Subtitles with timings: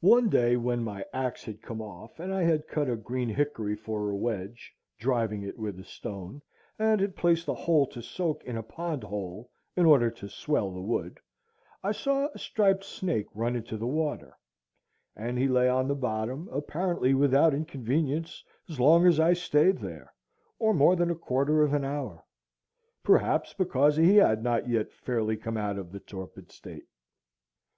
[0.00, 3.76] One day, when my axe had come off and I had cut a green hickory
[3.76, 6.42] for a wedge, driving it with a stone,
[6.80, 10.72] and had placed the whole to soak in a pond hole in order to swell
[10.72, 11.20] the wood,
[11.80, 14.36] I saw a striped snake run into the water,
[15.14, 20.12] and he lay on the bottom, apparently without inconvenience, as long as I stayed there,
[20.58, 22.24] or more than a quarter of an hour;
[23.04, 26.88] perhaps because he had not yet fairly come out of the torpid state.